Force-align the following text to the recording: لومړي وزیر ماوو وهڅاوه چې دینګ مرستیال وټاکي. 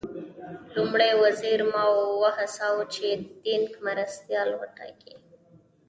لومړي 0.75 1.11
وزیر 1.23 1.59
ماوو 1.73 2.05
وهڅاوه 2.23 2.83
چې 2.95 3.07
دینګ 3.43 3.67
مرستیال 3.85 4.49
وټاکي. 4.59 5.13